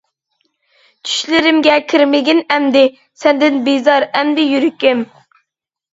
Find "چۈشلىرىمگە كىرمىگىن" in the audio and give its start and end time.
1.09-2.41